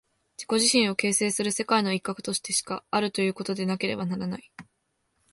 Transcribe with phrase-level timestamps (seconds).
[0.35, 4.51] 自己自身を形成する世界の一角としてしかあるということでなければならない。